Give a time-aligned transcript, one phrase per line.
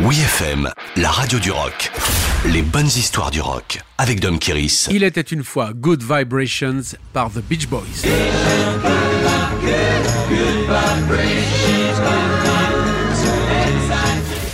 [0.00, 1.92] Oui FM, la radio du rock.
[2.46, 4.88] Les bonnes histoires du rock avec Dom Kiris.
[4.90, 6.82] Il était une fois Good Vibrations
[7.12, 7.80] par The Beach Boys.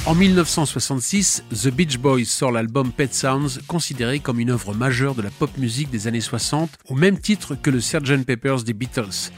[0.05, 5.23] En 1966, The Beach Boys sort l'album Pet Sounds, considéré comme une œuvre majeure de
[5.23, 9.31] la pop musique des années 60, au même titre que le Sgt Peppers des Beatles.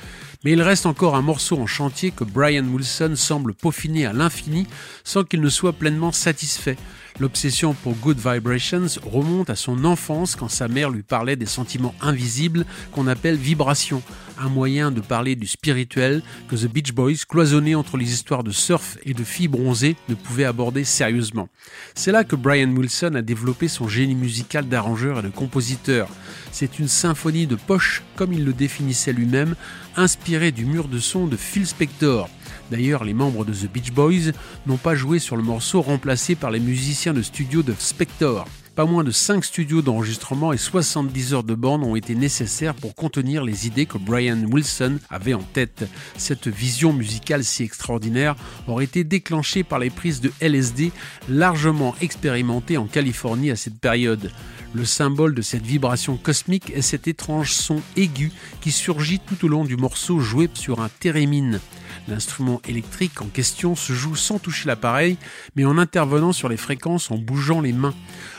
[0.44, 4.66] Mais il reste encore un morceau en chantier que Brian Wilson semble peaufiner à l'infini
[5.04, 6.76] sans qu'il ne soit pleinement satisfait.
[7.20, 11.94] L'obsession pour Good Vibrations remonte à son enfance quand sa mère lui parlait des sentiments
[12.00, 14.02] invisibles qu'on appelle vibrations,
[14.38, 18.50] un moyen de parler du spirituel que The Beach Boys, cloisonnés entre les histoires de
[18.50, 21.48] surf et de filles bronzées, ne pouvaient aborder sérieusement.
[21.94, 26.08] C'est là que Brian Wilson a développé son génie musical d'arrangeur et de compositeur.
[26.50, 29.54] C'est une symphonie de poche, comme il le définissait lui-même,
[29.96, 32.28] inspirée du mur de son de Phil Spector.
[32.70, 34.32] D'ailleurs, les membres de The Beach Boys
[34.66, 38.46] n'ont pas joué sur le morceau remplacé par les musiciens de studio de Spector.
[38.76, 42.94] Pas moins de 5 studios d'enregistrement et 70 heures de bande ont été nécessaires pour
[42.94, 45.84] contenir les idées que Brian Wilson avait en tête.
[46.16, 48.36] Cette vision musicale si extraordinaire
[48.68, 50.92] aurait été déclenchée par les prises de LSD
[51.28, 54.30] largement expérimentées en Californie à cette période.
[54.72, 59.48] Le symbole de cette vibration cosmique est cet étrange son aigu qui surgit tout au
[59.48, 61.58] long du morceau joué sur un thérémine.
[62.08, 65.16] L'instrument électrique en question se joue sans toucher l'appareil,
[65.56, 67.94] mais en intervenant sur les fréquences en bougeant les mains.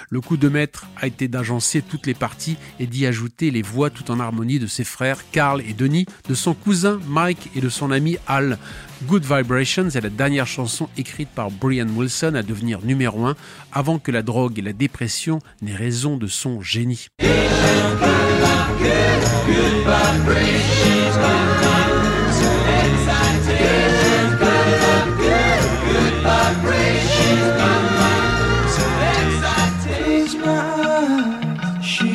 [0.10, 3.90] Le coup de maître a été d'agencer toutes les parties et d'y ajouter les voix
[3.90, 7.70] tout en harmonie de ses frères Carl et Denis, de son cousin Mike et de
[7.70, 8.60] son ami Al.
[9.08, 13.36] Good Vibrations est la dernière chanson écrite par Brian Wilson à devenir numéro 1
[13.72, 17.08] avant que la drogue et la dépression n'aient raison de son génie.